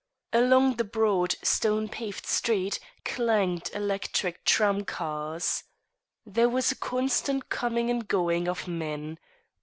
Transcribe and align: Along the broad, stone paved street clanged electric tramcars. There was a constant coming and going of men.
Along 0.33 0.77
the 0.77 0.83
broad, 0.83 1.35
stone 1.43 1.87
paved 1.87 2.25
street 2.25 2.79
clanged 3.05 3.69
electric 3.71 4.43
tramcars. 4.45 5.61
There 6.25 6.49
was 6.49 6.71
a 6.71 6.75
constant 6.75 7.49
coming 7.49 7.91
and 7.91 8.07
going 8.07 8.47
of 8.47 8.67
men. 8.67 9.19